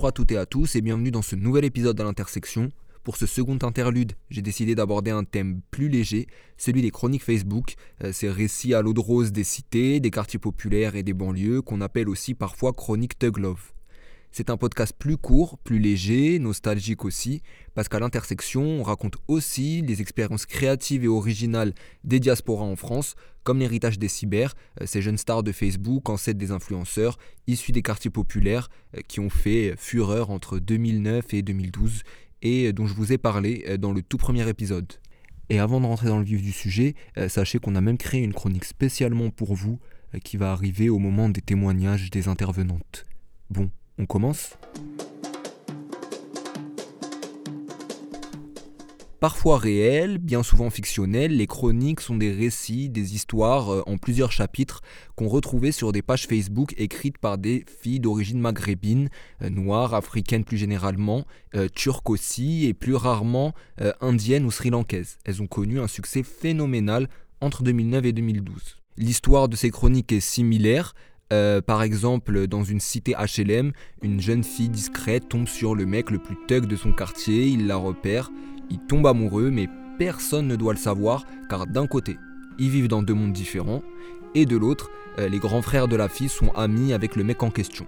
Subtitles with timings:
[0.00, 2.70] Bonjour à toutes et à tous et bienvenue dans ce nouvel épisode de l'Intersection.
[3.04, 7.74] Pour ce second interlude, j'ai décidé d'aborder un thème plus léger, celui des chroniques Facebook,
[8.02, 11.60] euh, ces récits à l'eau de rose des cités, des quartiers populaires et des banlieues
[11.60, 13.72] qu'on appelle aussi parfois chroniques Tug Love.
[14.32, 17.42] C'est un podcast plus court, plus léger, nostalgique aussi,
[17.74, 23.16] parce qu'à l'intersection, on raconte aussi les expériences créatives et originales des diasporas en France,
[23.42, 27.82] comme l'héritage des cyber, euh, ces jeunes stars de Facebook, ancêtres des influenceurs, issus des
[27.82, 32.02] quartiers populaires, euh, qui ont fait fureur entre 2009 et 2012,
[32.42, 34.92] et euh, dont je vous ai parlé dans le tout premier épisode.
[35.48, 36.94] Et avant de rentrer dans le vif du sujet,
[37.26, 39.80] sachez qu'on a même créé une chronique spécialement pour vous,
[40.22, 43.04] qui va arriver au moment des témoignages des intervenantes.
[43.50, 44.56] Bon, on commence
[49.20, 54.32] Parfois réelles, bien souvent fictionnelles, les chroniques sont des récits, des histoires euh, en plusieurs
[54.32, 54.80] chapitres
[55.14, 59.10] qu'on retrouvait sur des pages Facebook écrites par des filles d'origine maghrébine,
[59.42, 63.52] euh, noires, africaines plus généralement, euh, turques aussi, et plus rarement
[64.00, 65.18] indiennes ou sri-lankaises.
[65.26, 67.08] Elles ont connu un succès phénoménal
[67.42, 68.78] entre 2009 et 2012.
[68.96, 70.94] L'histoire de ces chroniques est similaire,
[71.32, 76.10] euh, par exemple, dans une cité HLM, une jeune fille discrète tombe sur le mec
[76.10, 78.30] le plus thug de son quartier, il la repère,
[78.70, 82.16] il tombe amoureux, mais personne ne doit le savoir, car d'un côté,
[82.58, 83.82] ils vivent dans deux mondes différents,
[84.34, 87.42] et de l'autre, euh, les grands frères de la fille sont amis avec le mec
[87.42, 87.86] en question.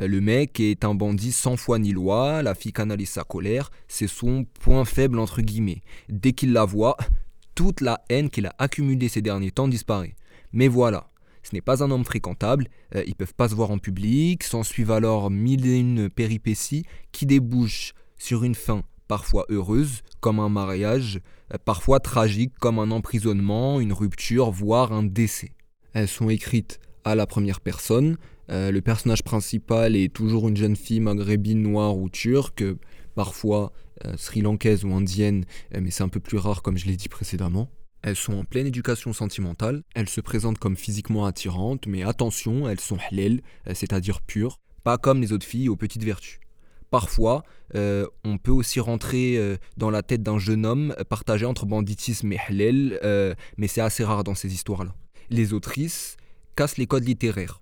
[0.00, 3.70] Euh, le mec est un bandit sans foi ni loi, la fille canalise sa colère,
[3.86, 5.82] c'est son point faible entre guillemets.
[6.08, 6.96] Dès qu'il la voit,
[7.54, 10.14] toute la haine qu'il a accumulée ces derniers temps disparaît.
[10.52, 11.10] Mais voilà,
[11.42, 14.62] ce n'est pas un homme fréquentable, euh, ils peuvent pas se voir en public, s'en
[14.62, 20.48] suivent alors mille et une péripéties qui débouchent sur une fin parfois heureuse, comme un
[20.48, 21.20] mariage,
[21.54, 25.52] euh, parfois tragique, comme un emprisonnement, une rupture, voire un décès.
[25.94, 28.18] Elles sont écrites à la première personne,
[28.50, 32.64] euh, le personnage principal est toujours une jeune fille maghrébine, noire ou turque,
[33.14, 33.72] parfois
[34.16, 37.68] sri-lankaise ou indienne, mais c'est un peu plus rare comme je l'ai dit précédemment.
[38.02, 42.80] Elles sont en pleine éducation sentimentale, elles se présentent comme physiquement attirantes, mais attention, elles
[42.80, 46.38] sont halal, euh, c'est-à-dire pures, pas comme les autres filles aux petites vertus.
[46.90, 47.42] Parfois,
[47.74, 52.32] euh, on peut aussi rentrer euh, dans la tête d'un jeune homme partagé entre banditisme
[52.32, 54.94] et halal, mais c'est assez rare dans ces histoires-là.
[55.28, 56.16] Les autrices
[56.56, 57.60] cassent les codes littéraires.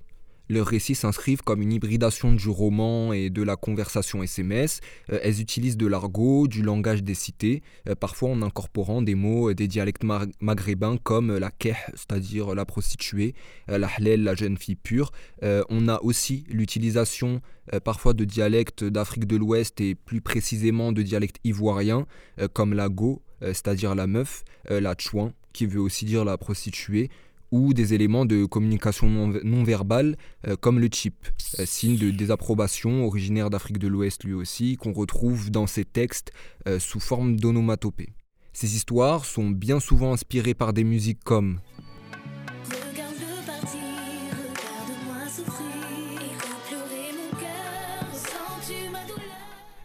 [0.49, 4.81] Leurs récits s'inscrivent comme une hybridation du roman et de la conversation SMS.
[5.13, 9.53] Euh, elles utilisent de l'argot, du langage des cités, euh, parfois en incorporant des mots
[9.55, 10.05] des dialectes
[10.41, 13.35] maghrébins comme la keh, c'est-à-dire la prostituée,
[13.71, 15.11] euh, la hlel, la jeune fille pure.
[15.43, 17.41] on a aussi l'utilisation
[17.85, 22.07] parfois de dialectes d'Afrique de l'Ouest et plus précisément de dialectes ivoiriens
[22.53, 27.09] comme la go, c'est-à-dire la meuf, la chouin, qui veut aussi dire la prostituée,
[27.51, 31.27] ou des éléments de communication non, verbale euh, comme le chip,
[31.59, 36.33] euh, signe de désapprobation originaire d'Afrique de l'Ouest lui aussi, qu'on retrouve dans ces textes
[36.69, 38.11] euh, sous forme d'onomatopée.
[38.53, 41.61] Ces histoires sont bien souvent inspirées par des musiques comme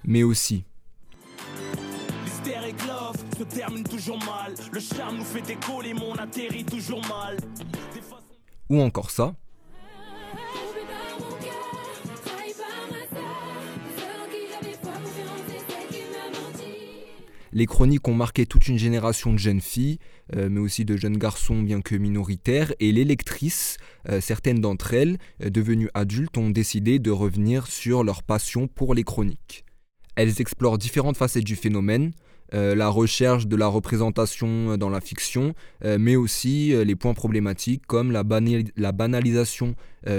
[0.04, 0.64] mais aussi
[3.44, 7.38] Le charme nous fait décoller, atterrit toujours mal.
[8.70, 9.34] Ou encore ça.
[17.54, 19.98] Les chroniques ont marqué toute une génération de jeunes filles,
[20.36, 23.78] euh, mais aussi de jeunes garçons bien que minoritaires, et les lectrices,
[24.08, 28.94] euh, certaines d'entre elles, euh, devenues adultes, ont décidé de revenir sur leur passion pour
[28.94, 29.66] les chroniques.
[30.16, 32.14] Elles explorent différentes facettes du phénomène,
[32.54, 35.54] euh, la recherche de la représentation dans la fiction,
[35.86, 38.24] euh, mais aussi euh, les points problématiques comme la,
[38.76, 39.76] la banalisation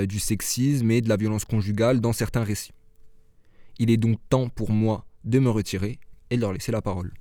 [0.07, 2.71] du sexisme et de la violence conjugale dans certains récits.
[3.81, 5.99] Il est donc temps pour moi de me retirer
[6.31, 7.13] et de leur laisser la parole.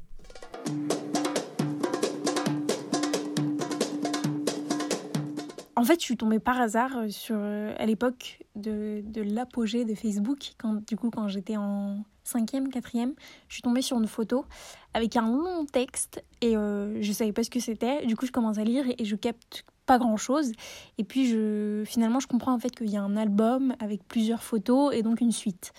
[5.75, 10.53] En fait, je suis tombée par hasard sur, à l'époque de, de l'apogée de Facebook,
[10.59, 13.13] quand, du coup, quand j'étais en cinquième, quatrième,
[13.47, 14.45] je suis tombée sur une photo
[14.93, 18.05] avec un long texte et euh, je savais pas ce que c'était.
[18.05, 20.51] Du coup, je commence à lire et, je capte pas grand chose.
[20.97, 24.43] Et puis, je, finalement, je comprends en fait qu'il y a un album avec plusieurs
[24.43, 25.73] photos et donc une suite.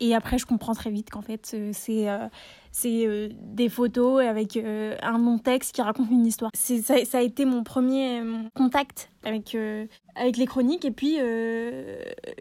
[0.00, 2.28] Et après, je comprends très vite qu'en fait, euh, c'est euh,
[2.74, 6.50] c'est euh, des photos avec un long texte qui raconte une histoire.
[6.54, 8.20] Ça, ça, a été mon premier
[8.54, 9.56] contact avec,
[10.16, 10.84] avec les chroniques.
[10.84, 11.18] Et puis,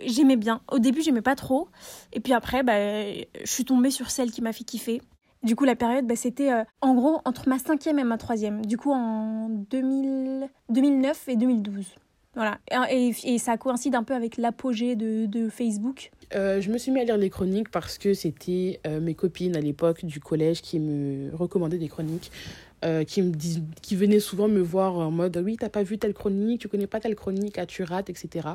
[0.06, 0.62] j'aimais bien.
[0.72, 1.70] Au début, j'aimais pas trop.
[2.14, 5.02] Et puis après, bah, je suis tombée sur celle qui m'a fait kiffer.
[5.44, 6.52] Du coup, la période, bah, c'était
[6.82, 8.66] en gros entre ma cinquième et ma troisième.
[8.66, 10.50] Du coup, en 2000...
[10.70, 11.96] 2009 et 2012.
[12.36, 12.60] Voilà.
[12.92, 16.12] Et, et, ça coïncide un peu avec l'apogée de, de, Facebook.
[16.34, 19.56] Euh, je me suis mis à lire les chroniques parce que c'était euh, mes copines
[19.56, 22.32] à l'époque du collège qui me recommandaient des chroniques.
[22.84, 23.32] Euh, qui me
[23.82, 26.86] qui venaient souvent me voir en mode oui t'as pas vu telle chronique tu connais
[26.86, 28.50] pas telle chronique ah tu rates etc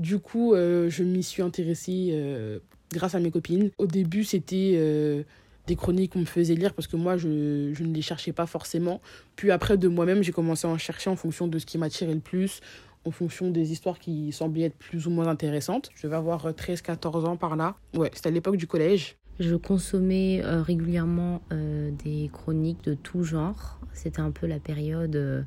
[0.00, 2.60] du coup je m'y suis intéressée
[2.92, 5.24] grâce à mes copines au début c'était
[5.68, 8.46] des chroniques qu'on me faisait lire parce que moi je, je ne les cherchais pas
[8.46, 9.00] forcément
[9.36, 12.14] puis après de moi-même j'ai commencé à en chercher en fonction de ce qui m'attirait
[12.14, 12.60] le plus
[13.04, 15.90] en fonction des histoires qui semblaient être plus ou moins intéressantes.
[15.94, 17.76] Je vais avoir 13-14 ans par là.
[17.94, 19.16] Ouais, c'était à l'époque du collège.
[19.40, 23.80] Je consommais euh, régulièrement euh, des chroniques de tout genre.
[23.94, 25.42] C'était un peu la période euh,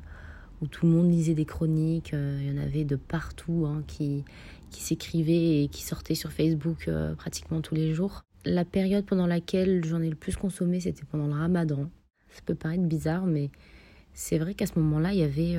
[0.60, 2.12] où tout le monde lisait des chroniques.
[2.12, 4.24] Il y en avait de partout hein, qui,
[4.72, 8.24] qui s'écrivaient et qui sortaient sur Facebook pratiquement tous les jours.
[8.44, 11.88] La période pendant laquelle j'en ai le plus consommé, c'était pendant le ramadan.
[12.30, 13.50] Ça peut paraître bizarre, mais
[14.12, 15.56] c'est vrai qu'à ce moment-là, il y avait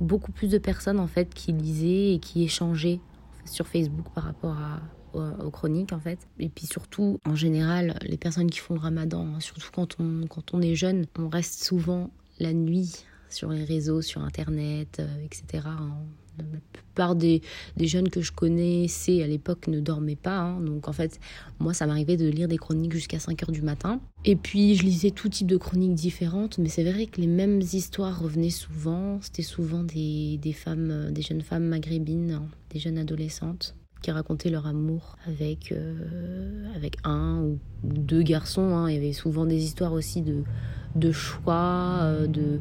[0.00, 3.00] beaucoup plus de personnes en fait qui lisaient et qui échangeaient
[3.44, 4.80] sur Facebook par rapport à,
[5.14, 6.18] aux, chroniques en fait.
[6.38, 10.26] Et puis surtout, en général, les personnes qui font le ramadan, hein, surtout quand on,
[10.26, 15.24] quand on est jeune, on reste souvent la nuit sur les réseaux, sur Internet, euh,
[15.24, 15.66] etc.
[16.38, 17.42] La plupart des,
[17.80, 20.38] jeunes que je connaissais à l'époque ne dormaient pas.
[20.38, 20.60] Hein.
[20.60, 21.20] donc en fait,
[21.58, 24.00] moi, ça m'arrivait de lire des chroniques jusqu'à 5 heures du matin.
[24.24, 26.58] Et puis, je lisais tout type de chroniques différentes.
[26.58, 29.20] Mais c'est vrai que les mêmes histoires revenaient souvent.
[29.22, 34.50] C'était souvent des, des, femmes, des jeunes femmes maghrébines, hein, des jeunes adolescentes qui racontaient
[34.50, 38.76] leur amour avec, euh, avec un ou deux garçons.
[38.76, 38.88] Hein.
[38.88, 40.44] Il y avait souvent des histoires aussi de,
[40.94, 42.60] de choix, euh, de,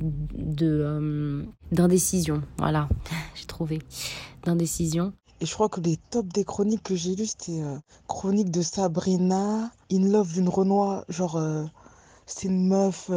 [0.00, 1.42] de euh,
[1.72, 2.42] d'indécision.
[2.58, 2.88] Voilà,
[3.34, 3.80] j'ai trouvé
[4.44, 5.12] d'indécision.
[5.40, 8.62] Et je crois que les tops des chroniques que j'ai lues, c'était euh, chronique de
[8.62, 11.64] Sabrina, In Love d'une Renoir, genre euh,
[12.26, 13.10] c'est une meuf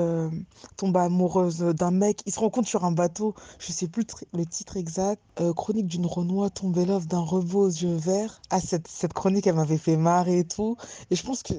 [0.76, 4.76] tombe amoureuse d'un mec, il se rencontre sur un bateau, je sais plus le titre
[4.76, 5.22] exact,
[5.56, 8.42] chronique d'une Renoir tombée love d'un rebeu aux yeux verts.
[8.50, 10.78] Ah cette, cette chronique elle m'avait fait marrer et tout.
[11.12, 11.54] Et je pense que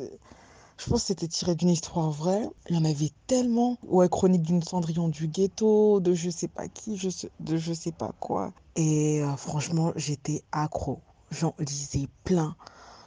[0.76, 2.48] je pense que c'était tiré d'une histoire vraie.
[2.68, 3.78] Il y en avait tellement.
[3.82, 7.00] Ouais, chronique d'une Cendrillon du ghetto, de je sais pas qui,
[7.40, 8.52] de je sais pas quoi.
[8.76, 11.00] Et euh, franchement, j'étais accro.
[11.30, 12.56] J'en lisais plein.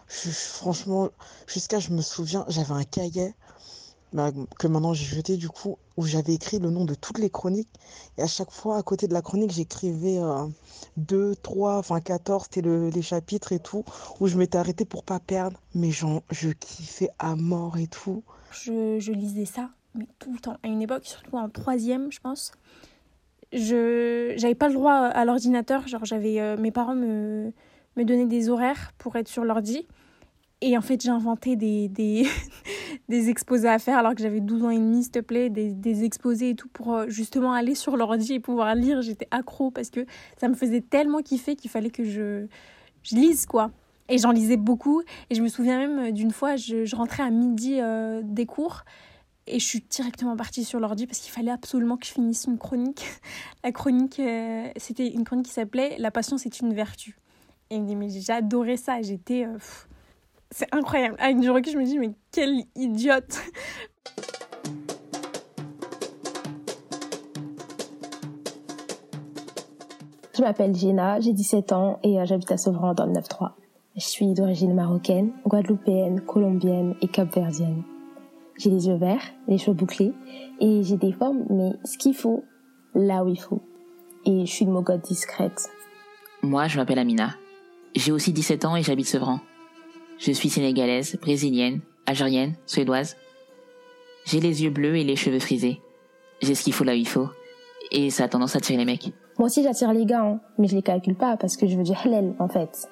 [0.08, 1.10] franchement,
[1.48, 3.34] jusqu'à je me souviens, j'avais un cahier
[4.13, 7.30] bah, que maintenant j'ai jeté du coup, où j'avais écrit le nom de toutes les
[7.30, 7.69] chroniques.
[8.18, 10.19] Et à chaque fois, à côté de la chronique, j'écrivais
[10.98, 13.83] 2, euh, 3, enfin 14, c'était les chapitres et tout,
[14.19, 15.59] où je m'étais arrêtée pour pas perdre.
[15.75, 18.24] Mais genre, je kiffais à mort et tout.
[18.51, 20.57] Je, je, lisais ça, mais tout le temps.
[20.63, 22.53] À une époque, surtout en troisième, je pense.
[23.53, 25.88] Je j'avais pas le droit à l'ordinateur.
[25.88, 27.51] Genre, j'avais euh, mes parents me,
[27.98, 29.88] me donnaient des horaires pour être sur l'ordi.
[30.62, 32.25] Et en fait, j'ai inventé des, des,
[33.30, 36.51] exposés à faire alors que j'avais 12 ans et demi, s'il te plaît, des, exposés
[36.51, 39.04] et tout pour euh, justement aller sur l'ordi et pouvoir lire.
[39.04, 40.06] J'étais accro parce que
[40.38, 42.48] ça me faisait tellement kiffer qu'il fallait que je,
[43.12, 43.71] lise, quoi.
[44.09, 45.04] Et j'en lisais beaucoup.
[45.30, 48.48] Et je me souviens même euh, d'une fois, je, je, rentrais à midi euh, des
[48.48, 48.83] cours
[49.45, 52.58] et je suis directement partie sur l'ordi parce qu'il fallait absolument que je finisse une
[52.58, 53.05] chronique.
[53.63, 54.20] La chronique,
[54.75, 57.15] c'était une chronique qui s'appelait La patience est une vertu.
[57.70, 57.79] Et
[58.20, 59.01] j'adorais ça.
[59.01, 59.46] J'étais.
[60.51, 61.16] C'est incroyable.
[61.20, 63.39] Avec du recul, je me dis, mais quelle idiote
[70.36, 73.54] Je m'appelle Gina, j'ai 17 ans et euh, j'habite à Sevran dans le 9-3.
[73.96, 77.82] Je suis d'origine marocaine, guadeloupéenne, colombienne et capverdienne.
[78.56, 80.13] J'ai les yeux verts, les cheveux bouclés
[80.60, 82.44] et j'ai des formes, mais ce qu'il faut,
[82.94, 83.62] là où il faut.
[84.25, 85.70] Et je suis une mogote discrète.
[86.44, 87.32] Moi, je m'appelle Amina.
[87.96, 89.39] J'ai aussi 17 ans et j'habite Sevran.
[90.19, 93.17] Je suis sénégalaise, brésilienne, algérienne, suédoise.
[94.25, 95.81] J'ai les yeux bleus et les cheveux frisés.
[96.41, 97.29] J'ai ce qu'il faut là où il faut.
[97.91, 99.13] Et ça a tendance à attirer les mecs.
[99.38, 101.83] Moi aussi j'attire les gars, hein, mais je les calcule pas parce que je veux
[101.83, 102.89] dire halal en fait.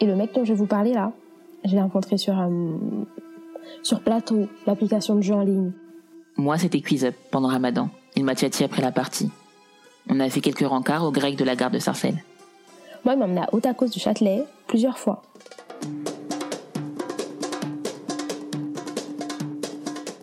[0.00, 1.12] Et le mec dont je vais vous parler là,
[1.64, 2.48] je l'ai rencontré sur euh,
[3.82, 5.72] sur Plateau, l'application de jeu en ligne.
[6.36, 7.90] Moi c'était Quiz Up pendant Ramadan.
[8.16, 9.30] Il m'a tchati après la partie.
[10.08, 12.24] On a fait quelques rencarts au grec de la gare de Sarcelles.
[13.04, 15.22] Moi il m'a emmené à Otakos du Châtelet plusieurs fois.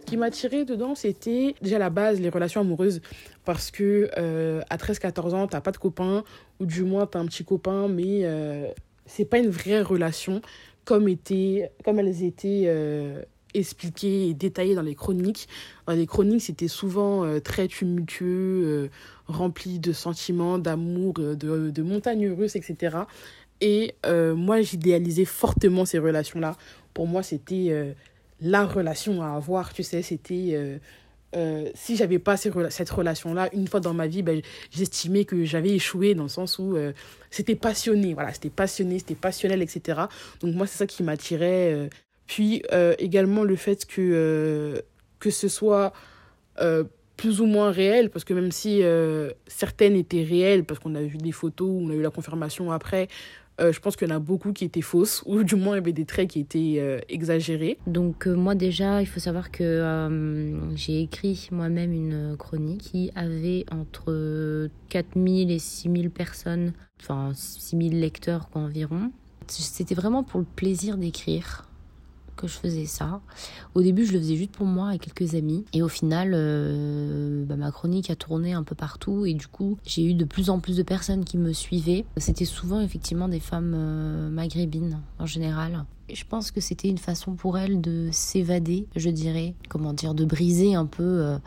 [0.09, 3.01] Qui m'a tiré dedans, c'était déjà la base, les relations amoureuses.
[3.45, 6.23] Parce que euh, à 13-14 ans, t'as pas de copain,
[6.59, 8.67] ou du moins t'as un petit copain, mais euh,
[9.05, 10.41] c'est pas une vraie relation
[10.83, 13.21] comme, était, comme elles étaient euh,
[13.53, 15.47] expliquées et détaillées dans les chroniques.
[15.85, 18.89] Dans les chroniques, c'était souvent très tumultueux,
[19.27, 21.35] rempli de sentiments, d'amour, de,
[21.69, 22.97] de montagnes russes, etc.
[23.61, 26.55] Et moi, j'idéalisais fortement ces relations-là.
[26.93, 27.95] Pour moi, c'était
[28.41, 30.77] la relation à avoir, tu sais, c'était euh,
[31.35, 34.41] euh, si j'avais pas cette relation-là, une fois dans ma vie, ben,
[34.71, 36.93] j'estimais que j'avais échoué dans le sens où euh,
[37.29, 40.01] c'était passionné, voilà, c'était passionné, c'était passionnel, etc.
[40.41, 41.89] Donc moi, c'est ça qui m'attirait.
[42.27, 42.63] Puis
[42.99, 44.83] également le fait que,
[45.19, 45.93] que ce soit
[47.17, 48.81] plus ou moins réel, parce que même si
[49.47, 53.07] certaines étaient réelles, parce qu'on a vu des photos, on a eu la confirmation après,
[53.59, 55.79] euh, je pense qu'il y en a beaucoup qui étaient fausses, ou du moins il
[55.79, 57.77] y avait des traits qui étaient euh, exagérés.
[57.87, 59.59] Donc euh, moi déjà, il faut savoir que
[60.75, 68.49] j'ai écrit moi-même une chronique qui avait entre 4000 et 6000 personnes, enfin 6000 lecteurs
[68.49, 69.11] quoi, environ.
[69.47, 71.68] C'était vraiment pour le plaisir d'écrire
[72.39, 73.21] que je faisais ça.
[73.75, 75.65] Au début, je le faisais juste pour moi et quelques amis.
[75.73, 79.25] Et au final, euh, bah, ma chronique a tourné un peu partout.
[79.25, 82.05] Et du coup, j'ai eu de plus en plus de personnes qui me suivaient.
[82.17, 85.85] C'était souvent effectivement des femmes euh, maghrébines en général.
[86.07, 89.53] Et je pense que c'était une façon pour elles de s'évader, je dirais.
[89.67, 91.37] Comment dire, de briser un peu euh,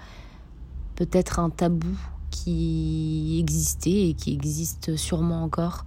[0.97, 1.97] peut-être un tabou
[2.31, 5.85] qui existait et qui existe sûrement encore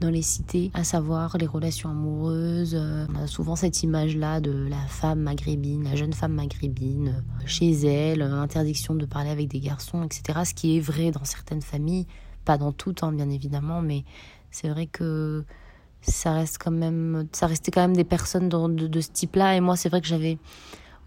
[0.00, 2.74] dans les cités, à savoir les relations amoureuses.
[2.74, 7.46] Euh, on a souvent cette image-là de la femme maghrébine, la jeune femme maghrébine, euh,
[7.46, 10.40] chez elle, euh, interdiction de parler avec des garçons, etc.
[10.44, 12.06] Ce qui est vrai dans certaines familles,
[12.44, 14.04] pas dans toutes, hein, bien évidemment, mais
[14.50, 15.44] c'est vrai que
[16.02, 19.56] ça reste quand même, ça restait quand même des personnes de, de ce type-là.
[19.56, 20.38] Et moi, c'est vrai que j'avais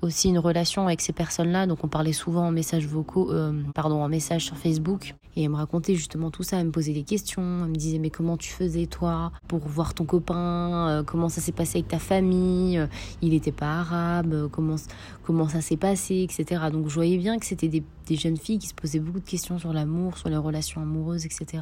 [0.02, 1.68] aussi une relation avec ces personnes-là.
[1.68, 5.16] Donc on parlait souvent en messages vocaux, euh, pardon, en message sur Facebook.
[5.36, 8.00] Et elle me racontait justement tout ça, elle me posait des questions, elle me disait
[8.00, 11.88] mais comment tu faisais toi pour voir ton copain, euh, comment ça s'est passé avec
[11.88, 12.88] ta famille, euh,
[13.22, 14.76] il n'était pas arabe, comment,
[15.24, 16.64] comment ça s'est passé, etc.
[16.72, 19.60] Donc je voyais bien que c'était des, jeunes filles qui se posaient beaucoup de questions
[19.60, 21.62] sur l'amour, sur les relations amoureuses, etc.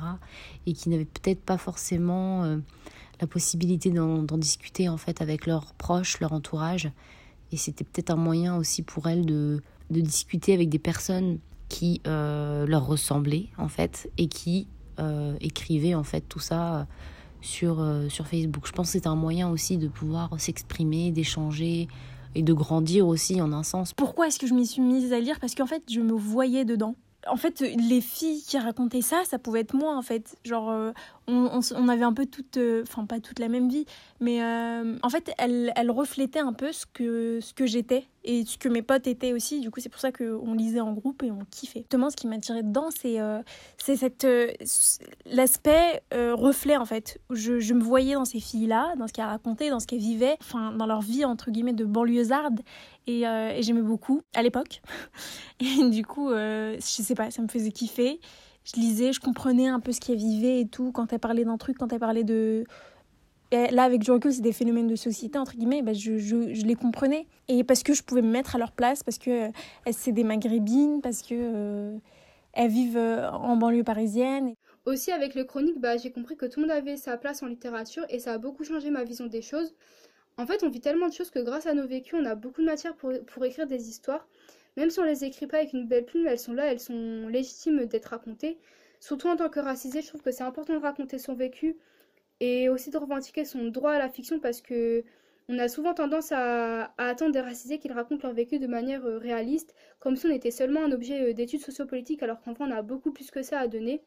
[0.65, 2.57] Et qui n'avaient peut-être pas forcément
[3.19, 6.89] la possibilité d'en discuter en fait avec leurs proches, leur entourage.
[7.51, 11.39] Et c'était peut-être un moyen aussi pour elles de, de discuter avec des personnes
[11.69, 14.67] qui euh, leur ressemblaient en fait et qui
[14.99, 16.87] euh, écrivaient en fait tout ça
[17.41, 18.65] sur, euh, sur Facebook.
[18.67, 21.87] Je pense que c'est un moyen aussi de pouvoir s'exprimer, d'échanger
[22.35, 23.93] et de grandir aussi en un sens.
[23.93, 25.39] Pourquoi est-ce que je m'y suis mise à lire?
[25.39, 26.95] Parce qu'en fait, je me voyais dedans
[27.29, 30.37] en fait, les filles qui racontaient ça, ça pouvait être moi, en fait.
[30.45, 30.93] Genre,
[31.27, 33.85] on, avait un peu toute, euh, enfin, pas toute la même vie,
[34.21, 38.81] mais euh, en fait, elle, reflétait un peu ce que, j'étais et ce que mes
[38.81, 39.59] potes étaient aussi.
[39.59, 41.79] Du coup, c'est pour ça qu'on lisait en groupe et on kiffait.
[41.79, 43.17] Justement, ce qui m'attirait dedans, c'est
[43.77, 44.27] c'est cette
[45.25, 47.19] l'aspect reflet, en fait.
[47.29, 50.37] Je, je me voyais dans ces filles-là, dans ce qu'elles racontaient, dans ce qu'elles vivaient,
[50.41, 52.61] enfin, dans leur vie, entre guillemets, de banlieusarde.
[53.07, 54.81] Et, et j'aimais beaucoup à l'époque.
[55.59, 58.19] Et du coup, je sais pas, ça me faisait kiffer.
[58.67, 60.91] Je lisais, je comprenais un peu ce qu'elle vivait et tout.
[60.91, 62.65] Quand elle parlait d'un truc, quand elle parlait de.
[63.51, 66.75] là, avec du recul, c'est des phénomènes de société, entre guillemets, bah, je, je, les
[66.75, 67.27] comprenais.
[67.47, 69.51] Et parce que je pouvais me mettre à leur place, parce que euh,
[69.91, 71.97] c'est des maghrébines, parce que euh,
[72.51, 74.53] elles vivent euh, en banlieue parisienne.
[74.85, 77.47] Aussi, avec le chronique, bah, j'ai compris que tout le monde avait sa place en
[77.47, 79.75] littérature et ça a beaucoup changé ma vision des choses.
[80.37, 82.61] En fait, on vit tellement de choses que grâce à nos vécus, on a beaucoup
[82.61, 84.27] de matière pour, pour écrire des histoires.
[84.77, 87.27] Même si on les écrit pas avec une belle plume, elles sont là, elles sont
[87.27, 88.59] légitimes d'être racontées.
[88.99, 91.75] Surtout en tant que racisé, je trouve que c'est important de raconter son vécu
[92.39, 95.03] et aussi de revendiquer son droit à la fiction parce que
[95.49, 99.17] on a souvent tendance à, attendre des racisés qu'ils racontent leur vécu de manière euh,
[99.17, 102.71] réaliste, comme si on était seulement un objet euh, d'études sociopolitiques, alors qu'en fait on
[102.71, 104.03] a beaucoup plus que ça à donner.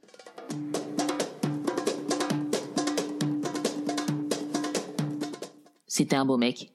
[5.86, 6.72] C'était un beau mec.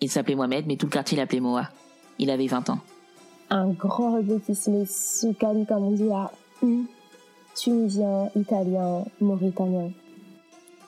[0.00, 1.70] Il s'appelait Mohamed, mais tout le quartier l'appelait Moa.
[2.18, 2.80] Il avait 20 ans
[3.54, 6.32] un grand regrettisme Soukali, comme on dit là,
[7.54, 9.90] tunisien, italien, mauritanien.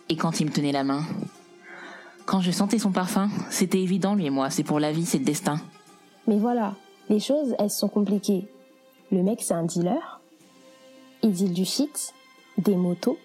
[0.09, 1.03] Et quand il me tenait la main
[2.25, 5.19] Quand je sentais son parfum, c'était évident, lui et moi, c'est pour la vie, c'est
[5.19, 5.61] le destin.
[6.27, 6.75] Mais voilà,
[7.09, 8.49] les choses, elles sont compliquées.
[9.13, 10.21] Le mec, c'est un dealer.
[11.23, 12.15] Il deal du shit,
[12.59, 13.17] des motos,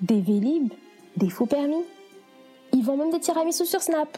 [0.00, 0.72] des vélib,
[1.18, 1.84] des faux permis.
[2.72, 4.16] Ils vend même des tiramisu sur Snap.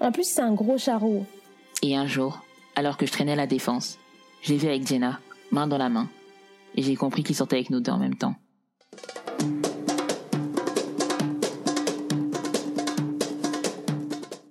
[0.00, 1.26] En plus, c'est un gros charreau.
[1.82, 2.40] Et un jour,
[2.74, 3.98] alors que je traînais la défense.
[4.42, 6.08] J'ai vu avec Jenna, main dans la main,
[6.74, 8.34] et j'ai compris qu'il sortait avec nous deux en même temps.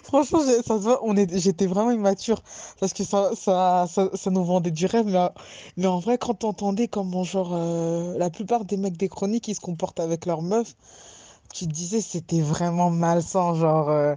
[0.03, 2.43] Franchement, ça on est, j'étais vraiment immature
[2.81, 5.29] parce que ça, ça, ça, nous vendait du rêve, mais,
[5.77, 9.55] mais en vrai, quand t'entendais comment, genre, euh, la plupart des mecs des chroniques, ils
[9.55, 10.75] se comportent avec leurs meufs,
[11.53, 14.15] tu te disais c'était vraiment malsain, genre, euh,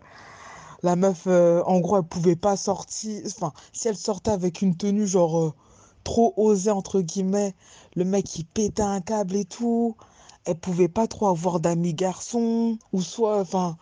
[0.84, 3.22] la meuf, euh, en gros, elle pouvait pas sortir.
[3.26, 5.52] Enfin, si elle sortait avec une tenue genre euh,
[6.04, 7.54] trop osée, entre guillemets,
[7.96, 9.96] le mec il pétait un câble et tout.
[10.44, 12.78] Elle pouvait pas trop avoir d'amis garçons.
[12.92, 13.76] Ou soit, enfin,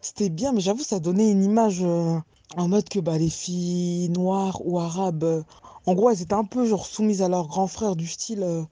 [0.00, 2.18] c'était bien, mais j'avoue, ça donnait une image euh,
[2.56, 5.44] en mode que bah, les filles noires ou arabes,
[5.86, 8.66] En gros, elles étaient un peu genre soumises à leur grand frère du style.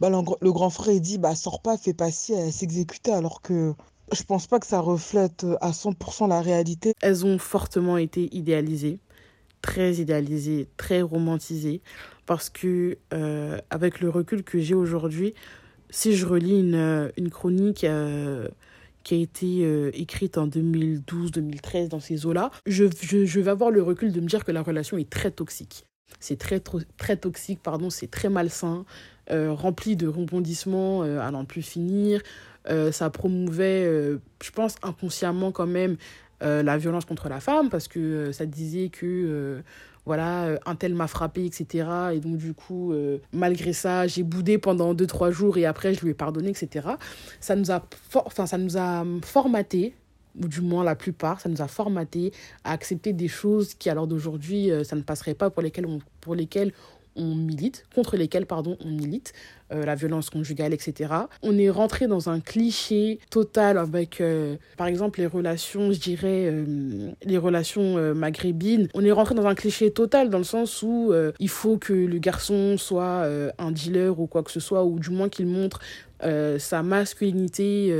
[0.00, 3.42] bah, le grand frère, il dit, bah, sors pas, fais pas ci, elle s'exécutait, alors
[3.42, 3.74] que
[4.12, 6.94] je pense pas que ça reflète euh, à 100% la réalité.
[7.00, 8.98] Elles ont fortement été idéalisées,
[9.62, 11.80] très idéalisées, très romantisées,
[12.26, 15.34] parce que euh, avec le recul que j'ai aujourd'hui,
[15.90, 17.86] si je relis une, euh, chronique
[19.04, 22.84] qui a été écrite en 2012-2013 dans ces eaux-là, je,
[23.40, 25.84] vais avoir le recul de me dire que la relation est très toxique.
[26.20, 26.60] C'est très,
[26.96, 28.86] très toxique, pardon, c'est très malsain,
[29.30, 32.22] rempli de rebondissements à n'en plus finir.
[32.68, 35.96] Euh, ça promouvait, euh, je pense, inconsciemment quand même
[36.42, 39.62] euh, la violence contre la femme parce que ça disait que
[40.06, 42.92] voilà un tel m'a frappé etc et donc du coup
[43.32, 46.88] malgré ça j'ai boudé pendant deux trois jours et après je lui ai pardonné etc
[47.40, 47.82] ça nous a
[48.14, 49.94] enfin ça nous a formaté
[50.42, 52.32] ou du moins la plupart ça nous a formaté
[52.64, 56.00] à accepter des choses qui à l'heure d'aujourd'hui ça ne passerait pas pour lesquelles on,
[56.20, 56.74] pour lesquelles
[57.16, 59.32] on milite, contre lesquelles pardon, on milite,
[59.72, 61.12] euh, la violence conjugale, etc.
[61.42, 66.48] On est rentré dans un cliché total avec, euh, par exemple, les relations, je dirais,
[66.50, 68.88] euh, les relations maghrébines.
[68.94, 72.18] On est rentré dans un cliché total dans le sens où il faut que le
[72.18, 73.26] garçon soit
[73.58, 75.80] un dealer ou quoi que ce soit, ou du moins qu'il montre
[76.20, 77.94] sa masculinité.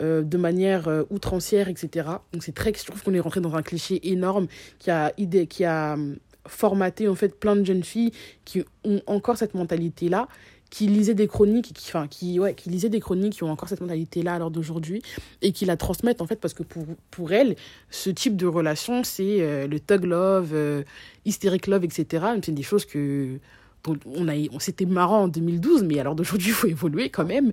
[0.00, 2.08] de manière outrancière, etc.
[2.32, 4.46] Donc c'est très, je trouve qu'on est rentré dans un cliché énorme
[4.78, 5.96] qui a idée, qui a
[6.46, 8.12] formaté en fait plein de jeunes filles
[8.44, 10.28] qui ont encore cette mentalité là
[10.70, 13.68] qui lisaient des chroniques qui enfin qui ouais qui lisaient des chroniques qui ont encore
[13.68, 15.02] cette mentalité là à l'heure d'aujourd'hui
[15.42, 17.56] et qui la transmettent en fait parce que pour pour elles
[17.90, 20.82] ce type de relation c'est euh, le thug love euh,
[21.24, 23.38] hysteric love etc c'est des choses que
[23.86, 27.26] on a on s'était marrant en 2012 mais à l'heure d'aujourd'hui il faut évoluer quand
[27.26, 27.52] même.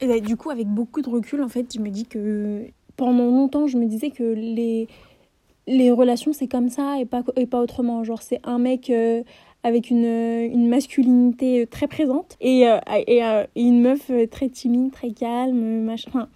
[0.00, 2.64] Et bah, du coup, avec beaucoup de recul, en fait, je me dis que
[2.96, 4.88] pendant longtemps, je me disais que les,
[5.66, 8.04] les relations, c'est comme ça et pas, et pas autrement.
[8.04, 9.22] Genre, c'est un mec euh,
[9.62, 14.48] avec une, euh, une masculinité très présente et, euh, et, euh, une meuf euh, très
[14.48, 16.28] timide, très calme, machin.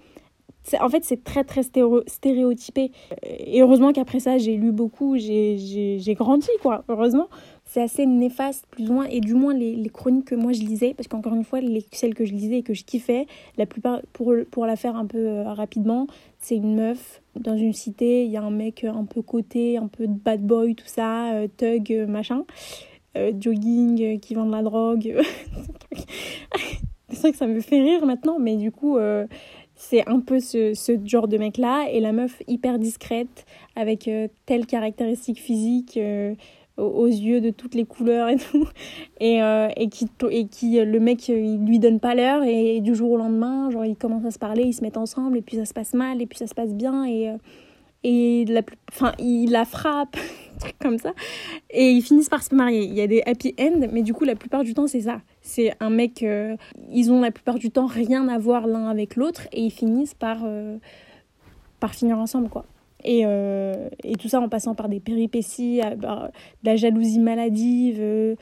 [0.81, 2.91] En fait, c'est très, très stéréo- stéréotypé.
[3.27, 6.85] Et heureusement qu'après ça, j'ai lu beaucoup, j'ai grandi, quoi.
[6.89, 7.29] Heureusement.
[7.64, 9.07] C'est assez néfaste, plus ou moins.
[9.07, 11.85] Et du moins, les, les chroniques que moi je lisais, parce qu'encore une fois, les,
[11.92, 15.07] celles que je lisais et que je kiffais, la plupart, pour, pour la faire un
[15.07, 16.07] peu euh, rapidement,
[16.38, 19.88] c'est une meuf dans une cité, il y a un mec un peu coté, un
[19.88, 22.44] peu bad boy, tout ça, euh, thug, euh, machin,
[23.16, 25.16] euh, jogging, qui vend de la drogue.
[27.09, 28.98] c'est vrai que ça me fait rire maintenant, mais du coup,
[29.77, 31.88] c'est un peu ce, ce genre de mec-là.
[31.90, 33.44] Et la meuf hyper discrète,
[33.77, 35.98] avec euh, telle caractéristique physique.
[36.77, 38.67] Aux- yeux de toutes les couleurs et tout.
[39.21, 42.43] Et, euh, et qui et qui euh, le mec euh, il lui donne pas l'heure
[42.43, 45.39] et, du jour au lendemain genre ils commencent à se parler ils se mettent ensemble
[45.39, 47.31] et puis ça se passe mal et puis ça se passe bien et
[48.03, 50.17] et la enfin il la frappe
[50.61, 51.13] truc comme ça.
[51.71, 52.85] Et ils finissent par se marier.
[52.85, 55.21] Il y a des happy end mais du coup la plupart du temps c'est ça.
[55.43, 56.25] C'est un mec
[56.91, 60.15] ils ont la plupart du temps rien à voir l'un avec l'autre et ils finissent
[60.15, 60.45] par
[61.79, 62.67] par finir ensemble quoi
[63.05, 66.31] et, euh, et tout ça en passant par des péripéties, euh, de
[66.64, 68.35] la jalousie maladive, euh,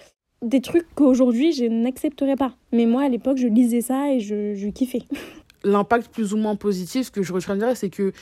[0.42, 2.54] des trucs qu'aujourd'hui je n'accepterais pas.
[2.72, 5.02] Mais moi à l'époque je lisais ça et je, je kiffais.
[5.64, 8.12] l'impact plus ou moins positif, ce que je retiendrai, c'est que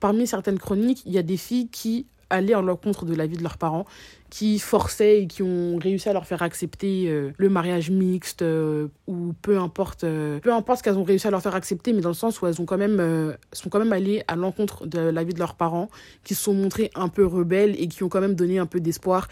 [0.00, 3.36] parmi certaines chroniques, il y a des filles qui allaient en l'encontre de la vie
[3.36, 3.84] de leurs parents,
[4.30, 8.88] qui forçaient et qui ont réussi à leur faire accepter euh, le mariage mixte euh,
[9.06, 12.00] ou peu importe, euh, peu importe ce qu'elles ont réussi à leur faire accepter, mais
[12.00, 15.00] dans le sens où elles ont quand même, sont quand même allées à l'encontre de
[15.00, 15.88] la vie de leurs parents,
[16.24, 18.80] qui se sont montrées un peu rebelles et qui ont quand même donné un peu
[18.80, 19.28] d'espoir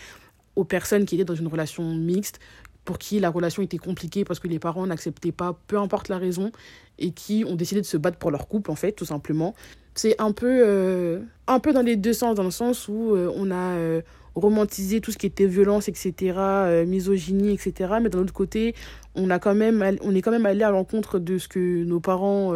[0.54, 2.40] aux personnes qui étaient dans une relation mixte
[2.86, 6.16] pour qui la relation était compliquée parce que les parents n'acceptaient pas, peu importe la
[6.16, 6.52] raison,
[6.98, 9.54] et qui ont décidé de se battre pour leur couple, en fait, tout simplement.
[9.94, 13.30] C'est un peu, euh, un peu dans les deux sens, dans le sens où euh,
[13.34, 14.00] on a euh,
[14.34, 18.74] romantisé tout ce qui était violence, etc., misogynie, etc., mais d'un autre côté,
[19.14, 22.00] on, a quand même, on est quand même allé à l'encontre de ce que nos
[22.00, 22.52] parents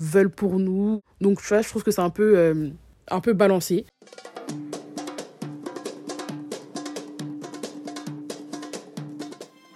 [0.00, 1.00] veulent pour nous.
[1.20, 2.72] Donc, tu vois, je trouve que c'est un peu,
[3.08, 3.86] un peu balancé.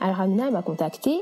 [0.08, 1.20] Alors Amina m'a contactée,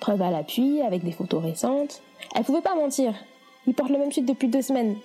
[0.00, 2.02] preuve à l'appui, avec des photos récentes.
[2.34, 3.14] Elle pouvait pas mentir.
[3.66, 4.96] Il porte le même suite depuis deux semaines.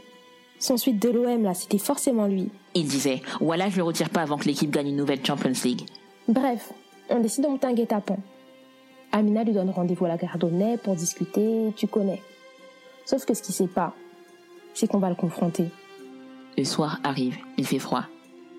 [0.60, 2.50] Son suite de l'OM, là, c'était forcément lui.
[2.74, 5.86] Il disait Voilà, je le retire pas avant que l'équipe gagne une nouvelle Champions League.
[6.28, 6.74] Bref,
[7.10, 8.20] on décide de monter un guet-apens.
[9.14, 12.22] Amina lui donne rendez-vous à la gare d'Aulnay pour discuter, tu connais.
[13.06, 13.94] Sauf que ce qu'il sait pas,
[14.74, 15.68] c'est qu'on va le confronter.
[16.58, 18.04] Le soir arrive, il fait froid.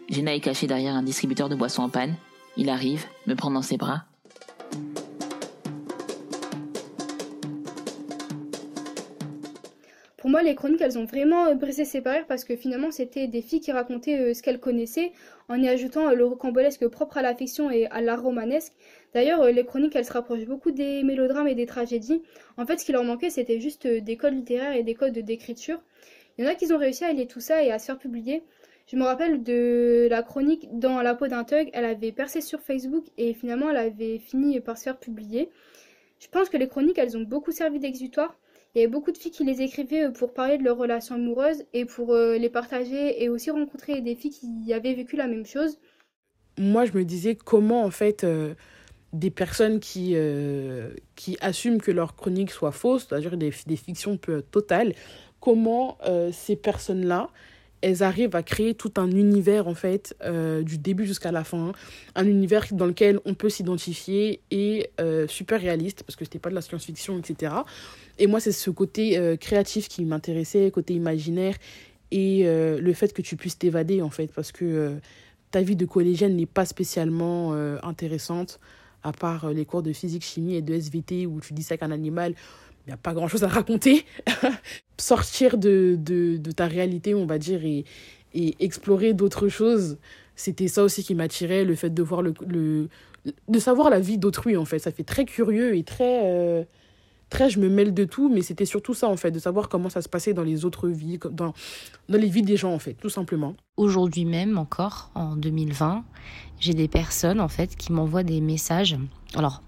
[0.09, 2.15] Jenna est cachée derrière un distributeur de boissons en panne.
[2.57, 4.05] Il arrive, me prend dans ses bras.
[10.19, 13.43] Pour moi, les chroniques, elles ont vraiment brisé ces barrières parce que finalement, c'était des
[13.43, 15.11] filles qui racontaient ce qu'elles connaissaient
[15.49, 18.73] en y ajoutant le rocambolesque propre à la fiction et à l'art romanesque.
[19.15, 22.23] D'ailleurs, les chroniques, elles se rapprochent beaucoup des mélodrames et des tragédies.
[22.57, 25.83] En fait, ce qui leur manquait, c'était juste des codes littéraires et des codes d'écriture.
[26.39, 27.99] Il y en a qui ont réussi à lire tout ça et à se faire
[27.99, 28.45] publier.
[28.87, 32.61] Je me rappelle de la chronique dans la peau d'un thug, elle avait percé sur
[32.61, 35.49] Facebook et finalement elle avait fini par se faire publier.
[36.23, 38.39] Je pense que les chroniques, elles ont beaucoup servi d'exutoire.
[38.75, 41.65] Il y avait beaucoup de filles qui les écrivaient pour parler de leurs relations amoureuses
[41.73, 45.45] et pour euh, les partager et aussi rencontrer des filles qui avaient vécu la même
[45.45, 45.79] chose.
[46.59, 48.55] Moi, je me disais comment en fait euh,
[49.13, 54.17] des personnes qui, euh, qui assument que leurs chroniques soient fausses, c'est-à-dire des, des fictions
[54.17, 54.95] peu totales,
[55.41, 55.99] comment
[56.31, 57.29] ces personnes-là
[57.83, 61.73] elles arrivent à créer tout un univers en fait euh, du début jusqu'à la fin.
[62.15, 66.51] Un univers dans lequel on peut s'identifier et euh, super réaliste parce que c'était pas
[66.51, 67.53] de la science-fiction etc
[68.19, 71.57] et moi c'est ce côté euh, créatif qui m'intéressait côté imaginaire
[72.13, 74.99] et le fait que tu puisses t'évader en fait parce que
[75.51, 78.61] ta vie de collégienne n'est pas spécialement intéressante
[79.03, 81.91] à part les cours de physique chimie et de SVT où tu dis ça qu'un
[81.91, 82.35] animal
[82.87, 84.05] il n'y a pas grand chose à raconter.
[84.99, 87.85] Sortir de, de, de, ta réalité, on va dire, et,
[88.35, 89.99] et explorer d'autres choses,
[90.37, 92.89] c'était ça aussi qui m'attirait, le fait de voir le, le,
[93.49, 94.79] de savoir la vie d'autrui, en fait.
[94.79, 96.21] Ça fait très curieux et très.
[96.25, 96.65] Euh,
[97.31, 99.89] très je me mêle de tout, mais c'était surtout ça, en fait, de savoir comment
[99.89, 101.55] ça se passait dans les autres vies, dans,
[102.09, 103.55] dans les vies des gens, en fait, tout simplement.
[103.77, 106.05] Aujourd'hui même, encore, en 2020,
[106.61, 108.99] j'ai des personnes, en fait, qui m'envoient des messages.
[109.35, 109.63] Alors,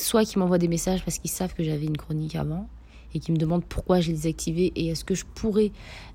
[0.00, 2.68] soit qui m'envoient des messages parce qu'ils savent que j'avais une chronique avant
[3.14, 5.72] et qui me demandent pourquoi je désactivée et est-ce que je pourrais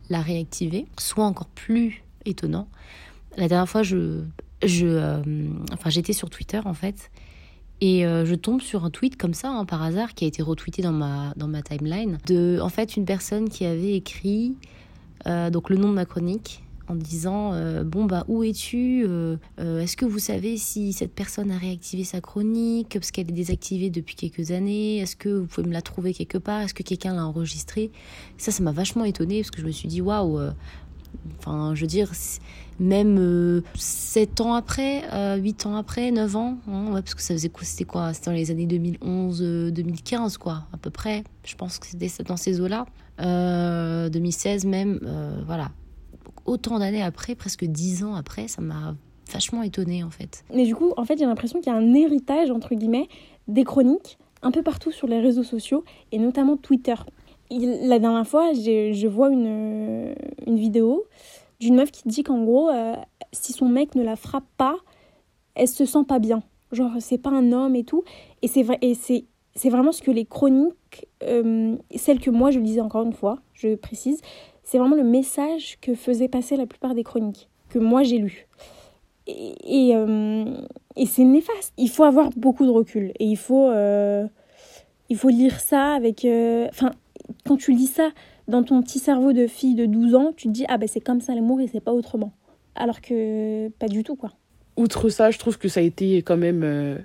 [0.10, 2.67] la réactiver, soit encore plus étonnant.
[3.38, 4.22] La dernière fois, je,
[4.63, 5.22] je, euh,
[5.74, 7.12] enfin, j'étais sur Twitter en fait
[7.80, 10.44] et euh, je tombe sur un tweet comme ça, hein, par hasard, qui a été
[10.44, 14.54] retweeté dans ma, dans ma timeline, de en fait une personne qui avait écrit
[15.26, 19.38] euh, donc le nom de ma chronique en disant euh, bon bah où es-tu euh,
[19.60, 23.34] euh, Est-ce que vous savez si cette personne a réactivé sa chronique parce qu'elle est
[23.34, 26.84] désactivée depuis quelques années Est-ce que vous pouvez me la trouver quelque part Est-ce que
[26.84, 27.91] quelqu'un l'a enregistrée?
[28.38, 30.39] Ça, ça m'a vachement étonnée parce que je me suis dit waouh.
[31.39, 32.10] Enfin, je veux dire,
[32.80, 35.04] même 7 ans après,
[35.39, 38.13] 8 ans après, 9 ans, hein, parce que ça faisait quoi C'était quoi?
[38.13, 41.23] C'était dans les années 2011-2015, quoi, à peu près.
[41.45, 42.86] Je pense que c'était dans ces eaux-là.
[43.19, 44.99] 2016 même,
[45.45, 45.71] voilà
[46.45, 48.95] autant d'années après, presque dix ans après, ça m'a
[49.32, 50.43] vachement étonnée en fait.
[50.54, 53.08] Mais du coup, en fait, j'ai l'impression qu'il y a un héritage, entre guillemets,
[53.47, 56.95] des chroniques un peu partout sur les réseaux sociaux et notamment Twitter.
[57.51, 60.15] La dernière fois, je vois une,
[60.47, 61.06] une vidéo
[61.60, 62.95] d'une meuf qui dit qu'en gros, euh,
[63.32, 64.77] si son mec ne la frappe pas,
[65.56, 66.43] elle se sent pas bien.
[66.71, 68.04] Genre, c'est pas un homme et tout.
[68.41, 69.25] Et c'est vrai, et c'est,
[69.56, 73.39] c'est vraiment ce que les chroniques, euh, celles que moi je lisais encore une fois,
[73.54, 74.21] je précise,
[74.71, 78.47] c'est vraiment le message que faisaient passer la plupart des chroniques que moi j'ai lues.
[79.27, 80.45] Et, euh,
[80.95, 81.73] et, c'est néfaste.
[81.77, 84.25] Il faut avoir beaucoup de recul et il faut, euh,
[85.10, 86.23] il faut lire ça avec.
[86.23, 86.93] Euh, enfin,
[87.45, 88.12] quand tu lis ça
[88.47, 91.01] dans ton petit cerveau de fille de 12 ans, tu te dis ah ben c'est
[91.01, 92.31] comme ça l'amour et c'est pas autrement.
[92.75, 94.31] Alors que pas du tout quoi.
[94.77, 97.03] Outre ça, je trouve que ça a été quand même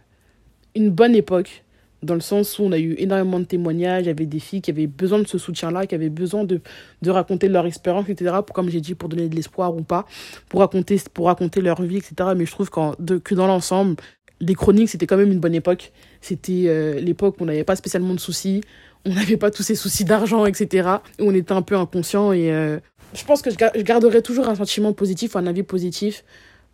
[0.77, 1.65] une bonne époque
[2.03, 4.61] dans le sens où on a eu énormément de témoignages, il y avait des filles
[4.61, 6.61] qui avaient besoin de ce soutien-là, qui avaient besoin de,
[7.03, 10.07] de raconter leur expérience, etc., pour, comme j'ai dit, pour donner de l'espoir ou pas,
[10.49, 12.31] pour raconter, pour raconter leur vie, etc.
[12.37, 13.97] Mais je trouve de, que dans l'ensemble,
[14.41, 15.93] les chroniques, c'était quand même une bonne époque.
[16.21, 18.63] C'était euh, l'époque où on n'avait pas spécialement de soucis,
[19.05, 20.89] on n'avait pas tous ces soucis d'argent, etc.,
[21.21, 22.53] où on était un peu inconscient et...
[22.53, 22.79] Euh,
[23.15, 26.25] je pense que je garderai toujours un sentiment positif, un avis positif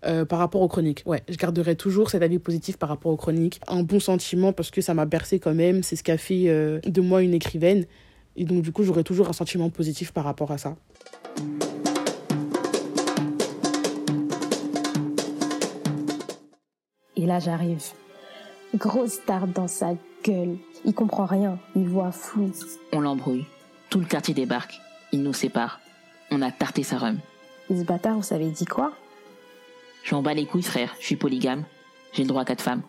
[0.04, 1.02] euh, par rapport aux chroniques.
[1.06, 3.60] Ouais, je garderai toujours cet avis positif par rapport aux chroniques.
[3.68, 5.82] Un bon sentiment parce que ça m'a bercé quand même.
[5.82, 7.86] C'est ce qui a fait euh, de moi une écrivaine.
[8.34, 10.74] Et donc, du coup, j'aurai toujours un sentiment positif par rapport à ça.
[17.16, 17.80] Et là, j'arrive.
[18.74, 20.56] Grosse tarte dans sa gueule.
[20.84, 21.60] Il comprend rien.
[21.76, 22.50] Il voit flou.
[22.92, 23.44] On l'embrouille.
[23.90, 24.80] Tout le quartier débarque.
[25.12, 25.78] Il nous sépare.
[26.32, 27.18] On a tarté sa rhum.
[27.70, 28.92] Et ce bâtard, vous savez dit quoi?
[30.04, 30.94] J'en bats les couilles, frère.
[31.00, 31.64] Je suis polygame.
[32.12, 32.82] J'ai le droit à quatre femmes.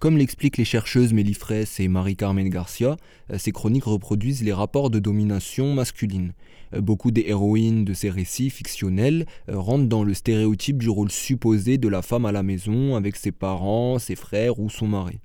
[0.00, 1.36] Comme l'expliquent les chercheuses Mélie
[1.78, 2.96] et Marie-Carmen Garcia,
[3.30, 6.32] euh, ces chroniques reproduisent les rapports de domination masculine.
[6.74, 11.10] Euh, beaucoup des héroïnes de ces récits fictionnels euh, rentrent dans le stéréotype du rôle
[11.10, 15.20] supposé de la femme à la maison avec ses parents, ses frères ou son mari.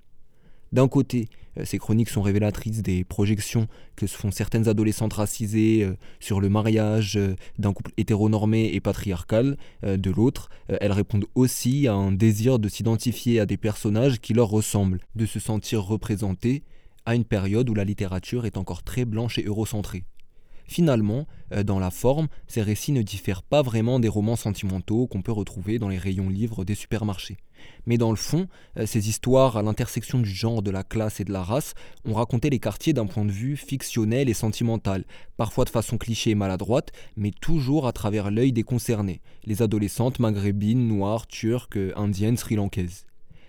[0.74, 1.30] D'un côté,
[1.64, 6.50] ces chroniques sont révélatrices des projections que se font certaines adolescentes racisées euh, sur le
[6.50, 7.20] mariage
[7.58, 9.58] d'un couple hétéronormé et patriarcal.
[9.84, 14.50] de l'autre, elles répondent aussi à un désir de s'identifier à des personnages qui leur
[14.50, 16.64] ressemblent, de se sentir représentés
[17.06, 20.06] à une période où la littérature est encore très blanche et eurocentrée.
[20.68, 25.22] Finalement, euh, dans la forme, ces récits ne diffèrent pas vraiment des romans sentimentaux qu'on
[25.22, 27.38] peut retrouver dans les rayons livres des supermarchés.
[27.86, 31.24] Mais dans le fond, euh, ces histoires à l'intersection du genre, de la classe et
[31.24, 31.74] de la race
[32.06, 35.06] ont raconté les quartiers d'un point de vue fictionnel et sentimental,
[35.38, 40.20] parfois de façon cliché et maladroite, mais toujours à travers l'œil des concernés, les adolescentes
[40.20, 43.06] maghrébines, noires, turques, indiennes, sri-lankaises.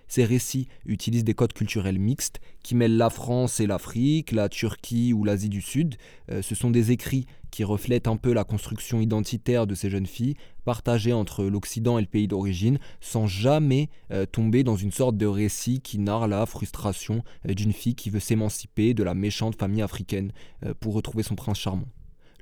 [0.09, 5.13] Ces récits utilisent des codes culturels mixtes qui mêlent la France et l'Afrique, la Turquie
[5.13, 5.97] ou l'Asie du Sud.
[6.31, 10.07] Euh, ce sont des écrits qui reflètent un peu la construction identitaire de ces jeunes
[10.07, 15.17] filles, partagées entre l'Occident et le pays d'origine, sans jamais euh, tomber dans une sorte
[15.17, 19.59] de récit qui narre la frustration euh, d'une fille qui veut s'émanciper de la méchante
[19.59, 20.33] famille africaine
[20.81, 21.89] pour retrouver son prince charmant.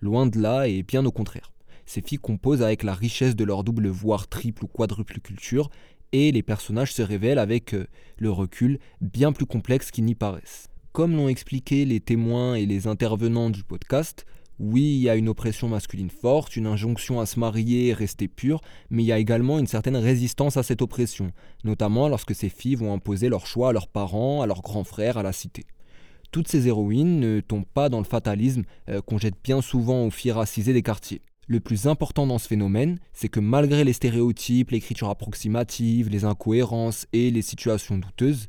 [0.00, 1.55] Loin de là et bien au contraire.
[1.87, 5.70] Ces filles composent avec la richesse de leur double, voire triple ou quadruple culture,
[6.14, 7.87] et les personnages se révèlent avec euh,
[8.18, 10.68] le recul bien plus complexes qu'ils n'y paraissent.
[10.92, 14.24] Comme l'ont expliqué les témoins et les intervenants du podcast,
[14.61, 18.29] oui, il y a une oppression masculine forte, une injonction à se marier et rester
[18.29, 21.33] pure, mais il y a également une certaine résistance à cette oppression,
[21.64, 25.18] notamment lorsque ces filles vont imposer leur choix à leurs parents, à leurs grands frères,
[25.18, 25.64] à la cité.
[26.31, 30.11] Toutes ces héroïnes ne tombent pas dans le fatalisme euh, qu'on jette bien souvent aux
[30.11, 31.22] filles racisées des quartiers.
[31.46, 37.07] Le plus important dans ce phénomène, c'est que malgré les stéréotypes, l'écriture approximative, les incohérences
[37.12, 38.46] et les situations douteuses,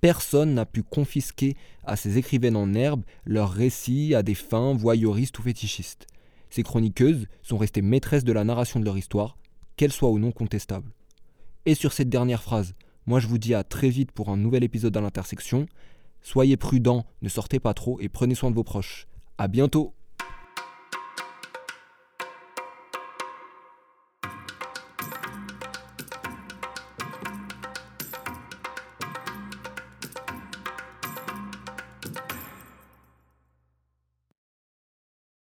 [0.00, 5.38] personne n'a pu confisquer à ces écrivaines en herbe leurs récits à des fins voyeuristes
[5.38, 6.06] ou fétichistes.
[6.48, 9.36] Ces chroniqueuses sont restées maîtresses de la narration de leur histoire,
[9.76, 10.92] qu'elle soit ou non contestable.
[11.66, 14.64] Et sur cette dernière phrase, moi je vous dis à très vite pour un nouvel
[14.64, 15.66] épisode dans l'intersection.
[16.22, 19.06] Soyez prudents, ne sortez pas trop et prenez soin de vos proches.
[19.36, 19.92] À bientôt